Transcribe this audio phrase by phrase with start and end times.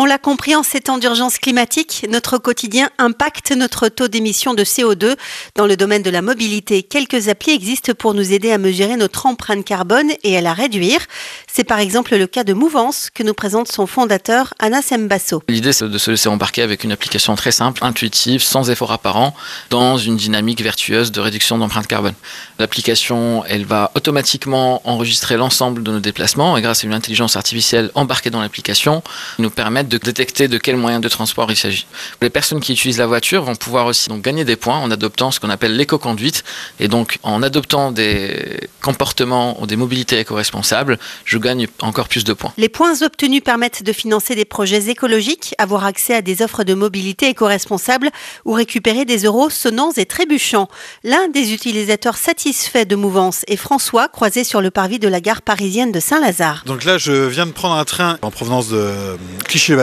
[0.00, 4.62] On l'a compris en ces temps d'urgence climatique, notre quotidien impacte notre taux d'émission de
[4.62, 5.16] CO2.
[5.56, 9.26] Dans le domaine de la mobilité, quelques applis existent pour nous aider à mesurer notre
[9.26, 11.00] empreinte carbone et à la réduire.
[11.52, 15.42] C'est par exemple le cas de Mouvance que nous présente son fondateur Anas Mbasso.
[15.48, 19.34] L'idée c'est de se laisser embarquer avec une application très simple, intuitive, sans effort apparent,
[19.70, 22.14] dans une dynamique vertueuse de réduction d'empreinte carbone.
[22.60, 27.90] L'application, elle va automatiquement enregistrer l'ensemble de nos déplacements et grâce à une intelligence artificielle
[27.96, 29.02] embarquée dans l'application,
[29.40, 29.50] nous
[29.88, 31.86] de détecter de quel moyen de transport il s'agit.
[32.20, 35.30] Les personnes qui utilisent la voiture vont pouvoir aussi donc gagner des points en adoptant
[35.30, 36.44] ce qu'on appelle l'éco-conduite.
[36.78, 42.32] Et donc, en adoptant des comportements ou des mobilités éco-responsables, je gagne encore plus de
[42.32, 42.52] points.
[42.56, 46.74] Les points obtenus permettent de financer des projets écologiques, avoir accès à des offres de
[46.74, 48.10] mobilité éco-responsables
[48.44, 50.68] ou récupérer des euros sonnants et trébuchants.
[51.04, 55.42] L'un des utilisateurs satisfaits de Mouvance est François, croisé sur le parvis de la gare
[55.42, 56.62] parisienne de Saint-Lazare.
[56.66, 59.74] Donc là, je viens de prendre un train en provenance de Clichy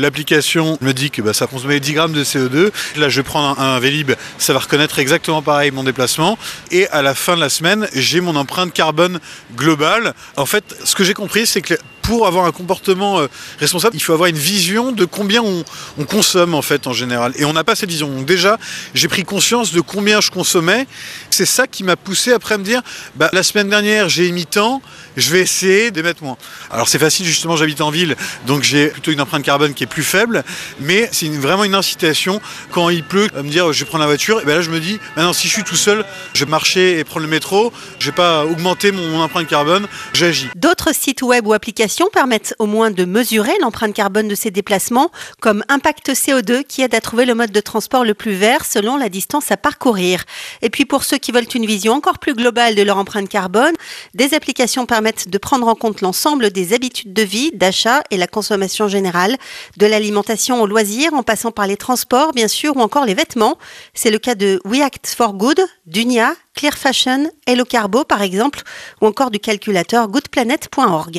[0.00, 2.70] L'application me dit que bah, ça consommait 10 grammes de CO2.
[2.96, 6.38] Là, je prends un, un, Vélib, ça va reconnaître exactement pareil mon déplacement.
[6.70, 9.20] Et à la fin de la semaine, j'ai mon empreinte carbone
[9.56, 10.14] globale.
[10.36, 11.74] En fait, ce que j'ai compris, c'est que
[12.04, 15.64] pour avoir un comportement euh, responsable, il faut avoir une vision de combien on,
[15.98, 17.32] on consomme en fait en général.
[17.36, 18.08] Et on n'a pas cette vision.
[18.08, 18.58] Donc déjà,
[18.92, 20.86] j'ai pris conscience de combien je consommais.
[21.30, 22.82] C'est ça qui m'a poussé après à me dire,
[23.16, 24.82] bah, la semaine dernière, j'ai émis tant,
[25.16, 26.36] je vais essayer d'émettre moins.
[26.70, 29.88] Alors c'est facile, justement, j'habite en ville, donc j'ai plutôt une empreinte carbone qui est
[29.88, 30.44] plus faible,
[30.80, 34.08] mais c'est vraiment une incitation quand il pleut à me dire, je vais prendre la
[34.08, 34.42] voiture.
[34.42, 36.98] Et bien là, je me dis, maintenant, si je suis tout seul, je vais marcher
[36.98, 40.48] et prendre le métro, je vais pas augmenter mon empreinte carbone, j'agis.
[40.54, 45.10] D'autres sites web ou applications permettent au moins de mesurer l'empreinte carbone de ces déplacements,
[45.40, 48.96] comme Impact CO2 qui aide à trouver le mode de transport le plus vert selon
[48.96, 50.24] la distance à parcourir.
[50.62, 53.74] Et puis pour ceux qui veulent une vision encore plus globale de leur empreinte carbone,
[54.14, 58.26] des applications permettent de prendre en compte l'ensemble des habitudes de vie, d'achat et la
[58.26, 59.36] consommation générale,
[59.76, 63.58] de l'alimentation au loisir en passant par les transports bien sûr ou encore les vêtements.
[63.94, 68.62] C'est le cas de We Act for Good, Dunia, Clear Fashion, Hello Carbo par exemple,
[69.00, 71.12] ou encore du calculateur goodplanet.org.